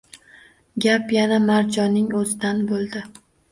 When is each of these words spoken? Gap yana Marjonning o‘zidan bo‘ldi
Gap 0.85 1.11
yana 1.19 1.37
Marjonning 1.51 2.09
o‘zidan 2.23 2.67
bo‘ldi 2.75 3.07